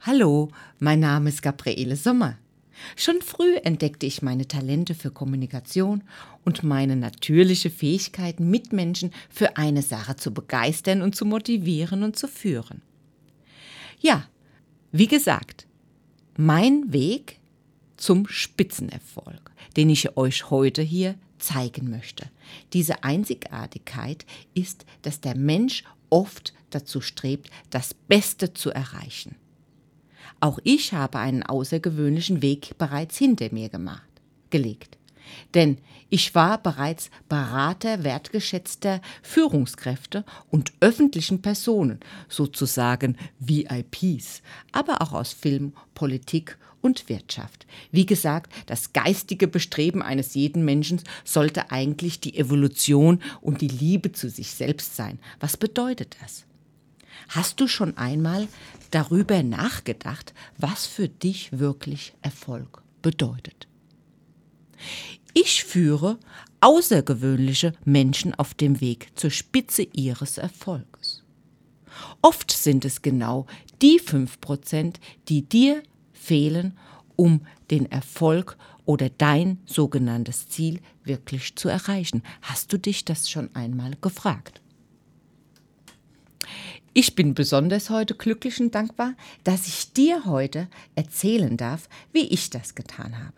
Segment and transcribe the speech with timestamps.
[0.00, 2.38] Hallo, mein Name ist Gabriele Sommer.
[2.94, 6.04] Schon früh entdeckte ich meine Talente für Kommunikation
[6.44, 12.28] und meine natürliche Fähigkeit, Mitmenschen für eine Sache zu begeistern und zu motivieren und zu
[12.28, 12.82] führen.
[13.98, 14.28] Ja,
[14.92, 15.66] wie gesagt,
[16.36, 17.40] mein Weg
[17.96, 22.30] zum Spitzenerfolg, den ich euch heute hier zeigen möchte.
[22.74, 24.24] Diese Einzigartigkeit
[24.54, 29.36] ist, dass der Mensch oft dazu strebt, das Beste zu erreichen.
[30.40, 34.08] Auch ich habe einen außergewöhnlichen Weg bereits hinter mir gemacht,
[34.50, 34.98] gelegt.
[35.54, 35.78] Denn
[36.08, 44.42] ich war bereits Berater wertgeschätzter Führungskräfte und öffentlichen Personen, sozusagen VIPs,
[44.72, 47.66] aber auch aus Film, Politik und Wirtschaft.
[47.90, 54.12] Wie gesagt, das geistige Bestreben eines jeden Menschen sollte eigentlich die Evolution und die Liebe
[54.12, 55.18] zu sich selbst sein.
[55.40, 56.44] Was bedeutet das?
[57.28, 58.48] Hast du schon einmal
[58.90, 63.66] darüber nachgedacht, was für dich wirklich Erfolg bedeutet?
[65.34, 66.18] Ich führe
[66.60, 71.24] außergewöhnliche Menschen auf dem Weg zur Spitze ihres Erfolges.
[72.22, 73.46] Oft sind es genau
[73.82, 74.94] die 5%,
[75.28, 76.76] die dir fehlen,
[77.16, 82.22] um den Erfolg oder dein sogenanntes Ziel wirklich zu erreichen.
[82.42, 84.60] Hast du dich das schon einmal gefragt?
[86.98, 89.12] Ich bin besonders heute glücklich und dankbar,
[89.44, 93.34] dass ich dir heute erzählen darf, wie ich das getan habe.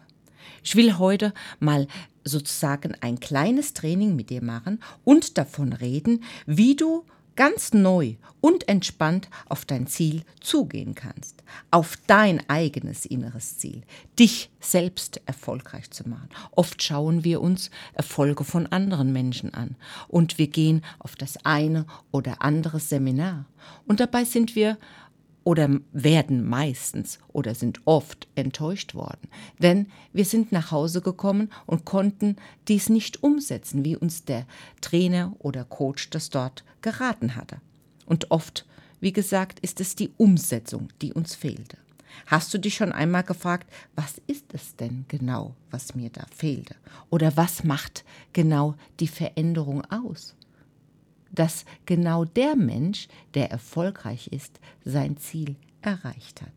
[0.63, 1.89] Ich will heute mal
[2.23, 7.03] sozusagen ein kleines Training mit dir machen und davon reden, wie du
[7.39, 13.83] ganz neu und entspannt auf dein Ziel zugehen kannst, auf dein eigenes inneres Ziel,
[14.19, 16.29] dich selbst erfolgreich zu machen.
[16.51, 19.77] Oft schauen wir uns Erfolge von anderen Menschen an
[20.09, 23.45] und wir gehen auf das eine oder andere Seminar
[23.87, 24.77] und dabei sind wir
[25.49, 29.31] oder werden meistens oder sind oft enttäuscht worden.
[29.59, 32.37] Denn wir sind nach Hause gekommen und konnten
[32.69, 34.45] dies nicht umsetzen, wie uns der
[34.83, 37.63] Trainer oder Coach das dort geraten hatte.
[38.05, 38.67] Und oft,
[39.01, 41.79] wie gesagt, ist es die Umsetzung, die uns fehlte.
[42.27, 46.75] Hast du dich schon einmal gefragt, was ist es denn genau, was mir da fehlte?
[47.09, 50.35] Oder was macht genau die Veränderung aus?
[51.31, 56.53] Dass genau der Mensch, der erfolgreich ist, sein Ziel erreicht hat.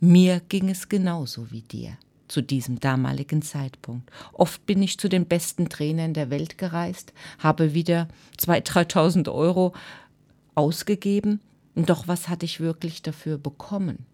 [0.00, 1.96] Mir ging es genauso wie dir
[2.28, 4.10] zu diesem damaligen Zeitpunkt.
[4.32, 8.08] Oft bin ich zu den besten Trainern der Welt gereist, habe wieder
[8.38, 9.74] 2.000, 3.000 Euro
[10.54, 11.40] ausgegeben,
[11.74, 14.06] doch was hatte ich wirklich dafür bekommen?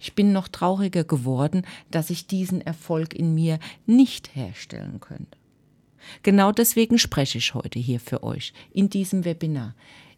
[0.00, 5.38] Ich bin noch trauriger geworden, dass ich diesen Erfolg in mir nicht herstellen könnte.
[6.22, 9.74] Genau deswegen spreche ich heute hier für euch in diesem Webinar.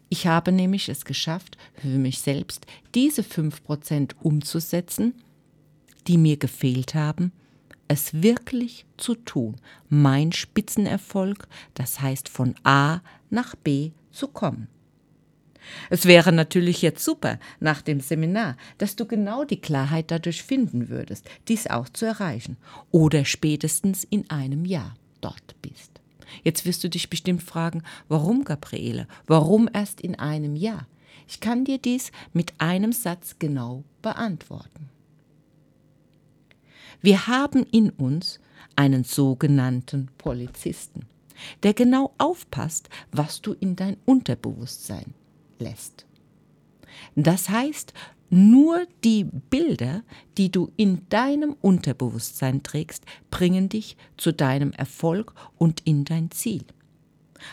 [0.09, 2.65] Ich habe nämlich es geschafft, für mich selbst
[2.95, 5.13] diese 5% umzusetzen,
[6.07, 7.31] die mir gefehlt haben,
[7.89, 9.55] es wirklich zu tun,
[9.89, 14.67] mein Spitzenerfolg, das heißt von A nach B zu kommen.
[15.89, 20.87] Es wäre natürlich jetzt super nach dem Seminar, dass du genau die Klarheit dadurch finden
[20.87, 22.57] würdest, dies auch zu erreichen,
[22.91, 26.01] oder spätestens in einem Jahr dort bist.
[26.43, 29.07] Jetzt wirst du dich bestimmt fragen, warum, Gabriele?
[29.27, 30.87] Warum erst in einem Jahr?
[31.27, 34.89] Ich kann dir dies mit einem Satz genau beantworten.
[37.01, 38.39] Wir haben in uns
[38.75, 41.05] einen sogenannten Polizisten,
[41.63, 45.13] der genau aufpasst, was du in dein Unterbewusstsein
[45.59, 46.06] lässt.
[47.15, 47.93] Das heißt,
[48.29, 50.03] nur die Bilder,
[50.37, 56.63] die du in deinem Unterbewusstsein trägst, bringen dich zu deinem Erfolg und in dein Ziel.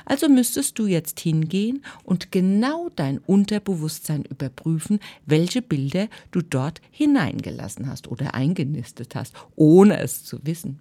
[0.05, 7.88] Also müsstest du jetzt hingehen und genau dein Unterbewusstsein überprüfen, welche Bilder du dort hineingelassen
[7.88, 10.81] hast oder eingenistet hast, ohne es zu wissen.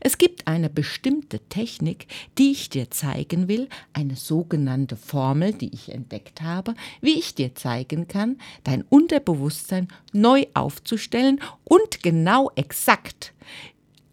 [0.00, 2.06] Es gibt eine bestimmte Technik,
[2.38, 7.54] die ich dir zeigen will, eine sogenannte Formel, die ich entdeckt habe, wie ich dir
[7.54, 13.32] zeigen kann, dein Unterbewusstsein neu aufzustellen und genau exakt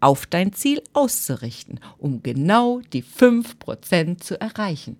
[0.00, 4.96] auf dein Ziel auszurichten, um genau die 5% zu erreichen.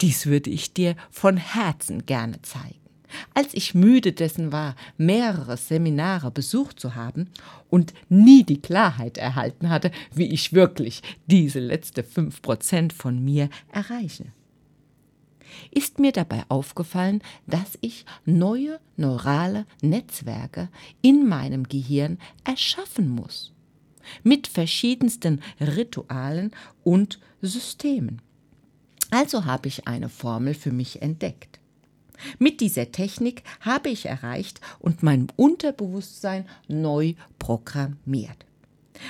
[0.00, 2.81] Dies würde ich dir von Herzen gerne zeigen.
[3.34, 7.28] Als ich müde dessen war, mehrere Seminare besucht zu haben
[7.70, 13.48] und nie die Klarheit erhalten hatte, wie ich wirklich diese letzte fünf Prozent von mir
[13.72, 14.26] erreiche
[15.70, 20.68] ist mir dabei aufgefallen, dass ich neue neurale Netzwerke
[21.00, 23.52] in meinem Gehirn erschaffen muss.
[24.22, 26.50] Mit verschiedensten Ritualen
[26.82, 28.20] und Systemen.
[29.10, 31.60] Also habe ich eine Formel für mich entdeckt.
[32.38, 38.46] Mit dieser Technik habe ich erreicht und mein Unterbewusstsein neu programmiert.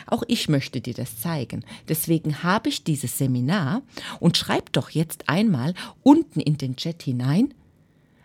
[0.07, 1.65] Auch ich möchte dir das zeigen.
[1.89, 3.83] Deswegen habe ich dieses Seminar
[4.21, 7.53] und schreib doch jetzt einmal unten in den Chat hinein,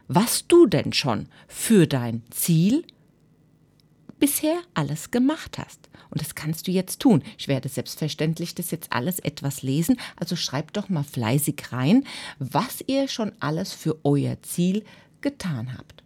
[0.08, 2.84] was du denn schon für dein Ziel
[4.20, 5.90] bisher alles gemacht hast.
[6.10, 7.24] Und das kannst du jetzt tun.
[7.38, 10.00] Ich werde selbstverständlich das jetzt alles etwas lesen.
[10.16, 12.06] Also schreibt doch mal fleißig rein,
[12.40, 14.86] was ihr schon alles für euer Ziel
[15.22, 16.04] getan habt.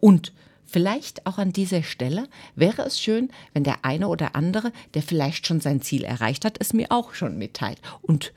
[0.00, 0.32] Und
[0.64, 5.46] vielleicht auch an dieser Stelle wäre es schön, wenn der eine oder andere, der vielleicht
[5.46, 7.80] schon sein Ziel erreicht hat, es mir auch schon mitteilt.
[8.02, 8.32] Und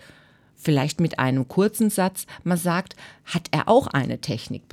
[0.61, 4.63] vielleicht mit einem kurzen Satz mal sagt, hat er auch eine Technik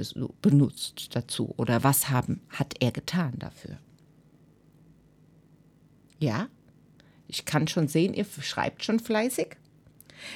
[0.43, 3.79] benutzt dazu oder was haben, hat er getan dafür.
[6.19, 6.49] Ja,
[7.27, 9.57] ich kann schon sehen, ihr schreibt schon fleißig.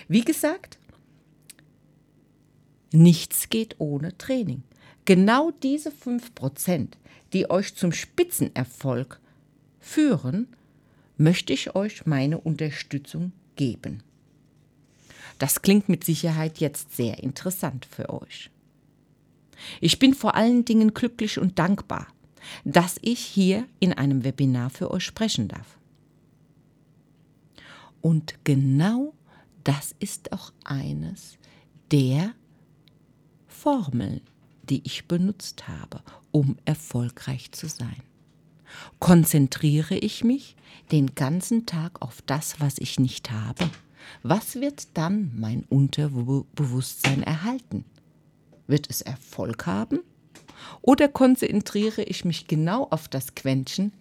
[0.08, 0.78] Wie gesagt,
[2.92, 4.62] nichts geht ohne Training.
[5.04, 6.88] Genau diese 5%,
[7.32, 9.20] die euch zum Spitzenerfolg
[9.80, 10.48] führen,
[11.16, 14.02] möchte ich euch meine Unterstützung geben.
[15.42, 18.48] Das klingt mit Sicherheit jetzt sehr interessant für euch.
[19.80, 22.06] Ich bin vor allen Dingen glücklich und dankbar,
[22.64, 25.80] dass ich hier in einem Webinar für euch sprechen darf.
[28.00, 29.14] Und genau
[29.64, 31.38] das ist auch eines
[31.90, 32.34] der
[33.48, 34.20] Formeln,
[34.62, 38.00] die ich benutzt habe, um erfolgreich zu sein.
[39.00, 40.54] Konzentriere ich mich
[40.92, 43.68] den ganzen Tag auf das, was ich nicht habe,
[44.22, 47.84] was wird dann mein Unterbewusstsein erhalten?
[48.66, 50.00] Wird es Erfolg haben?
[50.80, 53.92] Oder konzentriere ich mich genau auf das Quäntchen,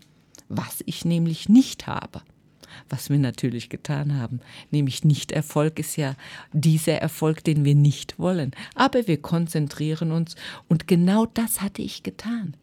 [0.49, 2.21] was ich nämlich nicht habe?
[2.89, 4.39] Was wir natürlich getan haben,
[4.69, 6.15] nämlich Nicht-Erfolg ist ja
[6.53, 8.51] dieser Erfolg, den wir nicht wollen.
[8.75, 10.35] Aber wir konzentrieren uns
[10.67, 12.55] und genau das hatte ich getan.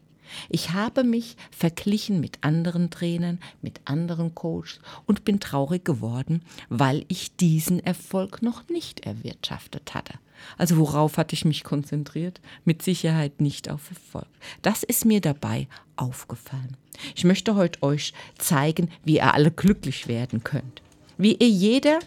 [0.49, 7.05] Ich habe mich verglichen mit anderen Trainern, mit anderen Coaches und bin traurig geworden, weil
[7.07, 10.13] ich diesen Erfolg noch nicht erwirtschaftet hatte.
[10.57, 12.39] Also worauf hatte ich mich konzentriert?
[12.65, 14.27] Mit Sicherheit nicht auf Erfolg.
[14.61, 16.77] Das ist mir dabei aufgefallen.
[17.15, 20.81] Ich möchte heute euch zeigen, wie ihr alle glücklich werden könnt.
[21.17, 21.99] Wie ihr jeder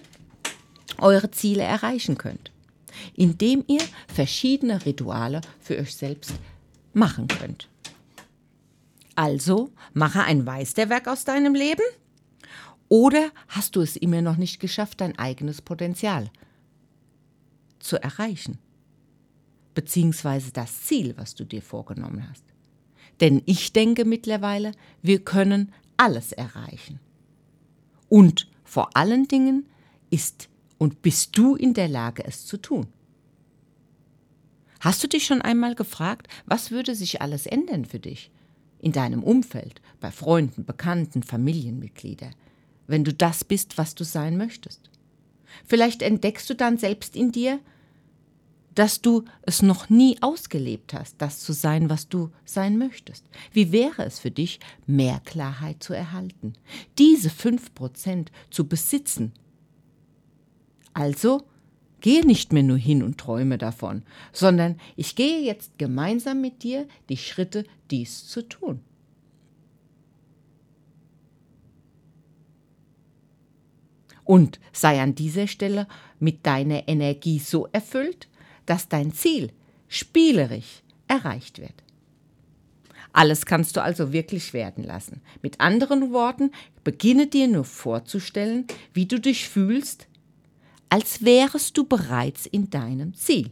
[0.99, 2.51] eure Ziele erreichen könnt.
[3.15, 6.35] Indem ihr verschiedene Rituale für euch selbst
[6.93, 7.69] machen könnt.
[9.15, 11.83] Also mache ein Meisterwerk aus deinem Leben?
[12.89, 16.31] Oder hast du es immer noch nicht geschafft, dein eigenes Potenzial
[17.79, 18.59] zu erreichen?
[19.75, 22.45] Beziehungsweise das Ziel, was du dir vorgenommen hast.
[23.21, 27.01] Denn ich denke mittlerweile, wir können alles erreichen.
[28.09, 29.67] Und vor allen Dingen
[30.11, 32.89] ist und bist du in der Lage, es zu tun.
[34.81, 38.33] Hast du dich schon einmal gefragt, was würde sich alles ändern für dich,
[38.83, 42.35] in deinem Umfeld, bei Freunden, Bekannten, Familienmitgliedern,
[42.87, 44.91] wenn du das bist, was du sein möchtest.
[45.65, 47.61] Vielleicht entdeckst du dann selbst in dir,
[48.75, 53.25] dass du es noch nie ausgelebt hast, das zu sein, was du sein möchtest.
[53.53, 56.55] Wie wäre es für dich, mehr Klarheit zu erhalten,
[56.99, 59.33] diese fünf Prozent zu besitzen?
[60.95, 61.47] Also
[62.03, 64.03] Gehe nicht mehr nur hin und träume davon,
[64.33, 68.81] sondern ich gehe jetzt gemeinsam mit dir die Schritte, dies zu tun.
[74.25, 75.87] Und sei an dieser Stelle
[76.19, 78.29] mit deiner Energie so erfüllt,
[78.67, 79.53] dass dein Ziel
[79.89, 81.85] spielerisch erreicht wird.
[83.13, 85.21] Alles kannst du also wirklich werden lassen.
[85.43, 86.51] Mit anderen Worten,
[86.83, 90.09] beginne dir nur vorzustellen, wie du dich fühlst,
[90.93, 93.51] als wärest du bereits in deinem Ziel.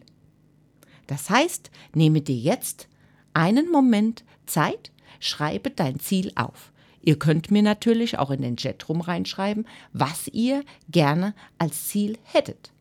[1.06, 2.86] Das heißt, nehme dir jetzt
[3.32, 6.70] einen Moment Zeit, schreibe dein Ziel auf.
[7.00, 12.72] Ihr könnt mir natürlich auch in den Chatroom reinschreiben, was ihr gerne als Ziel hättet.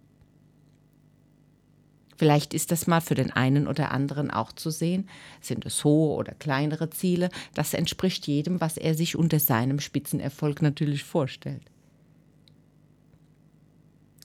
[2.18, 5.08] Vielleicht ist das mal für den einen oder anderen auch zu sehen.
[5.40, 7.30] Sind es hohe oder kleinere Ziele?
[7.54, 11.64] Das entspricht jedem, was er sich unter seinem Spitzenerfolg natürlich vorstellt.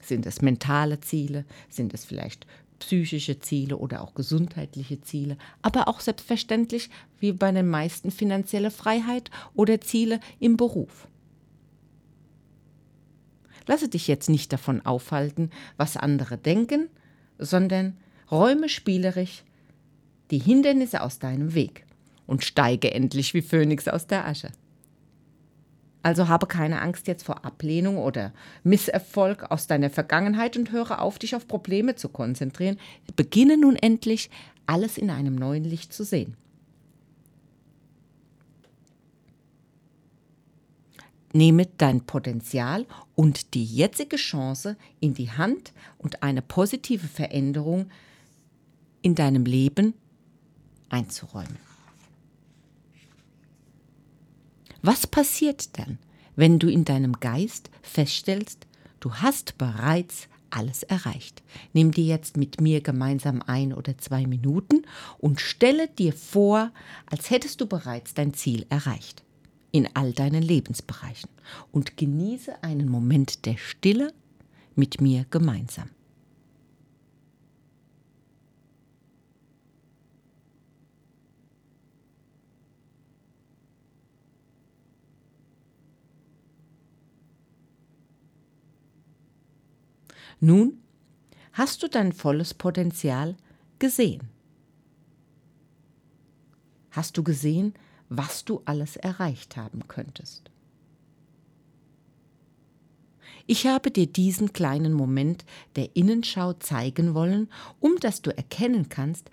[0.05, 1.45] Sind es mentale Ziele?
[1.67, 2.45] Sind es vielleicht
[2.77, 5.37] psychische Ziele oder auch gesundheitliche Ziele?
[5.63, 11.07] Aber auch selbstverständlich, wie bei den meisten, finanzielle Freiheit oder Ziele im Beruf.
[13.65, 16.87] Lasse dich jetzt nicht davon aufhalten, was andere denken,
[17.39, 17.97] sondern
[18.29, 19.43] räume spielerisch
[20.29, 21.85] die Hindernisse aus deinem Weg
[22.27, 24.51] und steige endlich wie Phönix aus der Asche.
[26.05, 28.31] Also habe keine Angst jetzt vor Ablehnung oder
[28.63, 32.77] Misserfolg aus deiner Vergangenheit und höre auf, dich auf Probleme zu konzentrieren.
[33.15, 34.29] Beginne nun endlich
[34.67, 36.37] alles in einem neuen Licht zu sehen.
[41.33, 42.85] Nehme dein Potenzial
[43.15, 47.89] und die jetzige Chance in die Hand und eine positive Veränderung
[49.01, 49.95] in deinem Leben
[50.87, 51.57] einzuräumen.
[54.87, 55.97] Was passiert dann,
[56.35, 58.67] wenn du in deinem Geist feststellst,
[58.99, 61.41] du hast bereits alles erreicht.
[61.73, 64.83] Nimm dir jetzt mit mir gemeinsam ein oder zwei Minuten
[65.17, 66.71] und stelle dir vor,
[67.07, 69.23] als hättest du bereits dein Ziel erreicht
[69.71, 71.31] in all deinen Lebensbereichen
[71.71, 74.13] und genieße einen Moment der Stille
[74.75, 75.89] mit mir gemeinsam.
[90.39, 90.79] Nun
[91.53, 93.35] hast du dein volles Potenzial
[93.79, 94.29] gesehen.
[96.91, 97.73] Hast du gesehen,
[98.09, 100.49] was du alles erreicht haben könntest?
[103.47, 107.49] Ich habe dir diesen kleinen Moment der Innenschau zeigen wollen,
[107.79, 109.29] um dass du erkennen kannst,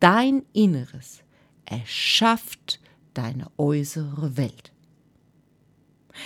[0.00, 1.22] dein Inneres
[1.64, 2.80] erschafft
[3.14, 4.72] deine äußere Welt.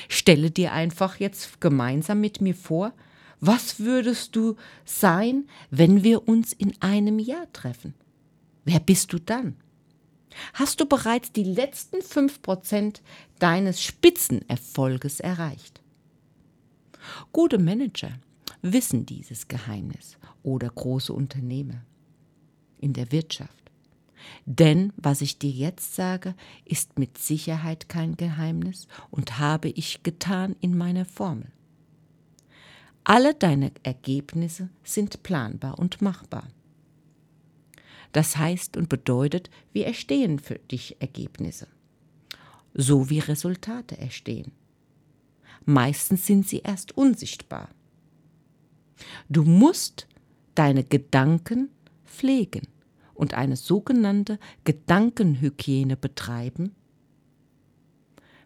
[0.09, 2.93] Stelle dir einfach jetzt gemeinsam mit mir vor,
[3.41, 7.95] was würdest du sein, wenn wir uns in einem Jahr treffen?
[8.65, 9.57] Wer bist du dann?
[10.55, 13.01] Hast du bereits die letzten 5%
[13.39, 15.81] deines Spitzenerfolges erreicht?
[17.33, 18.11] Gute Manager
[18.63, 21.83] wissen dieses Geheimnis oder große Unternehmer
[22.79, 23.71] in der Wirtschaft.
[24.45, 30.57] Denn was ich dir jetzt sage, ist mit Sicherheit kein Geheimnis und habe ich getan
[30.61, 31.51] in meiner Formel.
[33.05, 36.49] Alle deine Ergebnisse sind planbar und machbar.
[38.13, 41.69] Das heißt und bedeutet, wir erstehen für dich Ergebnisse,
[42.75, 44.53] so wie Resultate erstehen.
[45.65, 47.69] Meistens sind sie erst unsichtbar.
[49.29, 50.07] Du musst
[50.55, 51.69] deine Gedanken
[52.07, 52.67] pflegen
[53.15, 56.75] und eine sogenannte Gedankenhygiene betreiben,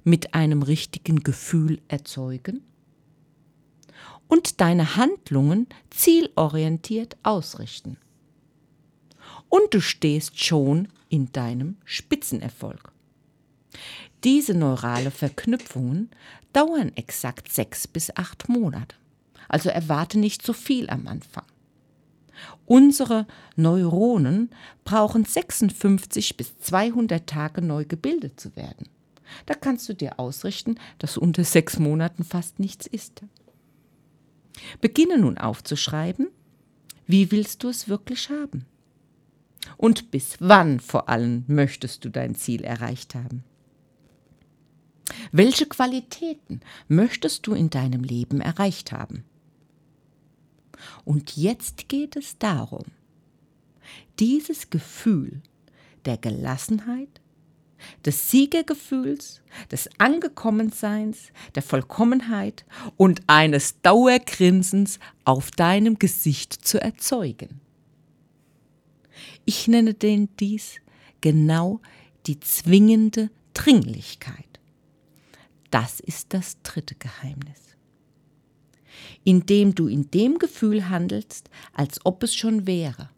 [0.05, 2.65] mit einem richtigen Gefühl erzeugen
[4.29, 7.99] und deine Handlungen zielorientiert ausrichten.
[9.49, 12.93] Und du stehst schon in deinem Spitzenerfolg.
[14.25, 16.11] Diese neurale Verknüpfungen
[16.53, 18.97] dauern exakt sechs bis acht Monate.
[19.49, 21.45] Also erwarte nicht zu viel am Anfang.
[22.67, 23.27] Unsere
[23.57, 24.51] Neuronen
[24.85, 28.89] brauchen 56 bis 200 Tage neu gebildet zu werden.
[29.47, 33.23] Da kannst du dir ausrichten, dass unter sechs Monaten fast nichts ist.
[34.81, 36.29] Beginne nun aufzuschreiben,
[37.07, 38.67] wie willst du es wirklich haben?
[39.77, 43.45] Und bis wann vor allem möchtest du dein Ziel erreicht haben?
[45.31, 49.25] Welche Qualitäten möchtest du in deinem Leben erreicht haben?
[51.05, 52.85] Und jetzt geht es darum,
[54.19, 55.43] dieses Gefühl
[56.05, 57.22] der Gelassenheit,
[58.05, 62.65] des Siegergefühls, des Angekommenseins, der Vollkommenheit
[62.97, 67.61] und eines Dauergrinsens auf deinem Gesicht zu erzeugen.
[69.45, 70.77] Ich nenne den dies
[71.21, 71.81] genau
[72.27, 74.61] die zwingende Dringlichkeit.
[75.71, 77.77] Das ist das dritte Geheimnis.
[79.25, 83.11] Indem du in dem Gefühl handelst, als ob es schon wäre,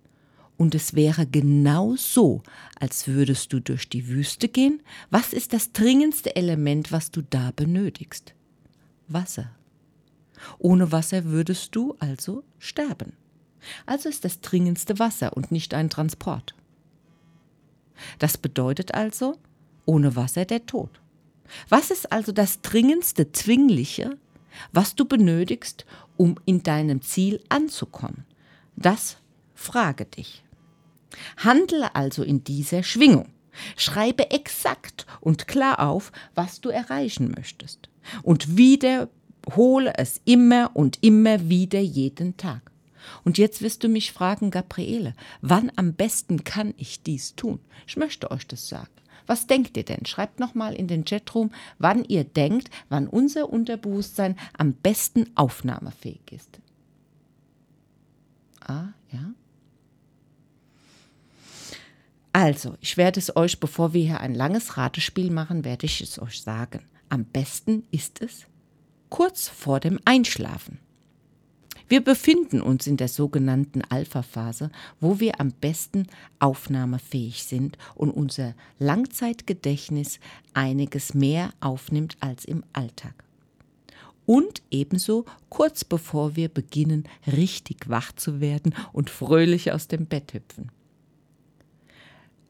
[0.56, 2.42] und es wäre genau so,
[2.78, 4.82] als würdest du durch die Wüste gehen.
[5.10, 8.34] Was ist das dringendste Element, was du da benötigst?
[9.08, 9.50] Wasser.
[10.58, 13.14] Ohne Wasser würdest du also sterben.
[13.86, 16.54] Also ist das dringendste Wasser und nicht ein Transport.
[18.18, 19.38] Das bedeutet also,
[19.86, 21.00] ohne Wasser der Tod.
[21.68, 24.18] Was ist also das dringendste Zwingliche,
[24.72, 25.84] was du benötigst,
[26.16, 28.24] um in deinem Ziel anzukommen?
[28.76, 29.18] Das
[29.64, 30.42] frage dich.
[31.36, 33.28] Handle also in dieser Schwingung.
[33.76, 37.88] Schreibe exakt und klar auf, was du erreichen möchtest.
[38.22, 42.70] Und wiederhole es immer und immer wieder jeden Tag.
[43.22, 47.60] Und jetzt wirst du mich fragen, Gabriele, wann am besten kann ich dies tun?
[47.86, 48.88] Ich möchte euch das sagen.
[49.26, 50.04] Was denkt ihr denn?
[50.04, 56.60] Schreibt nochmal in den Chatroom, wann ihr denkt, wann unser Unterbewusstsein am besten aufnahmefähig ist.
[58.60, 59.32] Ah, ja.
[62.34, 66.20] Also, ich werde es euch, bevor wir hier ein langes Ratespiel machen, werde ich es
[66.20, 66.80] euch sagen.
[67.08, 68.46] Am besten ist es
[69.08, 70.80] kurz vor dem Einschlafen.
[71.86, 76.08] Wir befinden uns in der sogenannten Alpha-Phase, wo wir am besten
[76.40, 80.18] aufnahmefähig sind und unser Langzeitgedächtnis
[80.54, 83.14] einiges mehr aufnimmt als im Alltag.
[84.26, 90.34] Und ebenso kurz bevor wir beginnen, richtig wach zu werden und fröhlich aus dem Bett
[90.34, 90.72] hüpfen.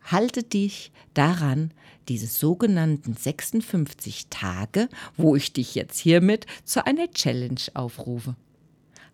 [0.04, 1.72] Halte dich daran,
[2.08, 8.36] diese sogenannten 56 Tage, wo ich dich jetzt hiermit zu einer Challenge aufrufe.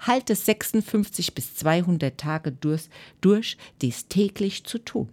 [0.00, 2.88] Halte 56 bis 200 Tage durch,
[3.20, 5.08] durch dies täglich zu tun.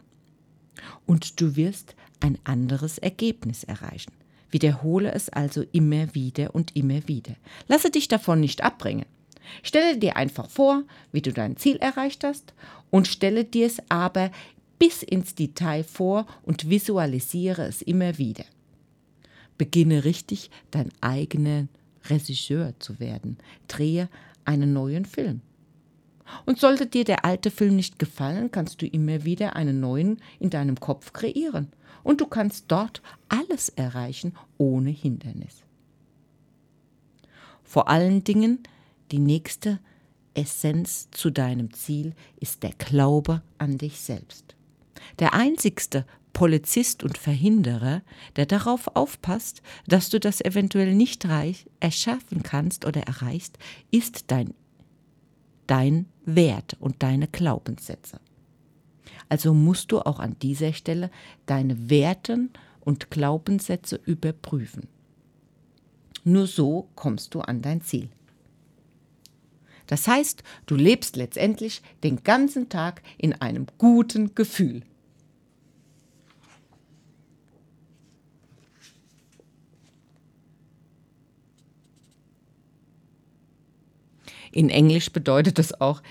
[1.06, 4.14] Und du wirst ein anderes Ergebnis erreichen.
[4.50, 7.36] Wiederhole es also immer wieder und immer wieder.
[7.68, 9.06] Lasse dich davon nicht abbringen.
[9.64, 12.54] Stelle dir einfach vor, wie du dein Ziel erreicht hast
[12.90, 14.32] und stelle dir es aber
[14.80, 18.46] bis ins Detail vor und visualisiere es immer wieder.
[19.58, 21.68] Beginne richtig, dein eigener
[22.06, 23.38] Regisseur zu werden.
[23.68, 24.10] Drehe
[24.46, 25.42] einen neuen Film.
[26.46, 30.50] Und sollte dir der alte Film nicht gefallen, kannst du immer wieder einen neuen in
[30.50, 31.70] deinem Kopf kreieren.
[32.04, 35.64] Und du kannst dort alles erreichen ohne Hindernis.
[37.64, 38.60] Vor allen Dingen
[39.12, 39.80] die nächste
[40.34, 44.57] Essenz zu deinem Ziel ist der Glaube an dich selbst.
[45.20, 48.04] Der einzigste Polizist und Verhinderer,
[48.36, 53.58] der darauf aufpasst, dass du das eventuell nicht reich, erschaffen kannst oder erreichst,
[53.90, 54.54] ist dein,
[55.66, 58.20] dein Wert und deine Glaubenssätze.
[59.30, 61.10] Also musst du auch an dieser Stelle
[61.48, 62.52] deine Werten
[62.82, 64.88] und Glaubenssätze überprüfen.
[66.24, 68.10] Nur so kommst du an dein Ziel.
[69.88, 74.84] Das heißt, du lebst letztendlich den ganzen Tag in einem guten Gefühl.
[84.52, 86.02] In Englisch bedeutet das auch,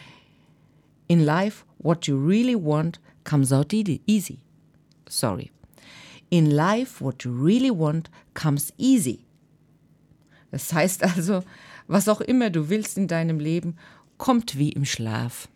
[1.08, 4.38] in life, what you really want comes out easy.
[5.08, 5.50] Sorry.
[6.30, 9.20] In life, what you really want comes easy.
[10.50, 11.42] Das heißt also,
[11.88, 13.76] was auch immer du willst in deinem Leben,
[14.18, 15.48] kommt wie im Schlaf.